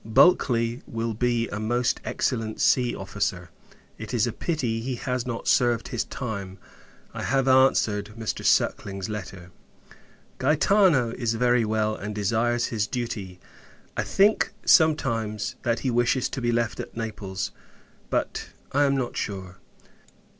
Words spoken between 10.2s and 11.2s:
Gaetano